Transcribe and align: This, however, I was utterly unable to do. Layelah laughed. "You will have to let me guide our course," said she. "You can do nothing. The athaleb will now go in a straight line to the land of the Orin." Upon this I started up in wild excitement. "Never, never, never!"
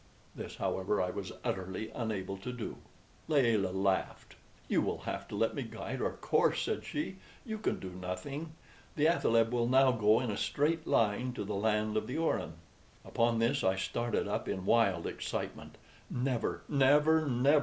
This, 0.33 0.55
however, 0.55 0.99
I 0.99 1.11
was 1.11 1.31
utterly 1.43 1.91
unable 1.93 2.35
to 2.37 2.51
do. 2.51 2.77
Layelah 3.27 3.67
laughed. 3.69 4.35
"You 4.67 4.81
will 4.81 5.01
have 5.01 5.27
to 5.27 5.35
let 5.35 5.53
me 5.53 5.61
guide 5.61 6.01
our 6.01 6.13
course," 6.13 6.63
said 6.63 6.83
she. 6.85 7.17
"You 7.45 7.59
can 7.59 7.77
do 7.79 7.91
nothing. 7.91 8.53
The 8.95 9.05
athaleb 9.05 9.51
will 9.53 9.67
now 9.69 9.91
go 9.91 10.19
in 10.19 10.31
a 10.31 10.37
straight 10.37 10.87
line 10.87 11.33
to 11.33 11.43
the 11.43 11.53
land 11.53 11.97
of 11.97 12.07
the 12.07 12.17
Orin." 12.17 12.53
Upon 13.05 13.37
this 13.37 13.63
I 13.63 13.75
started 13.75 14.27
up 14.27 14.49
in 14.49 14.65
wild 14.65 15.05
excitement. 15.05 15.77
"Never, 16.09 16.63
never, 16.67 17.27
never!" 17.27 17.59